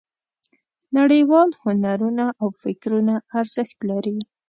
[0.97, 4.17] نړیوال هنرونه او فکرونه ارزښت لري.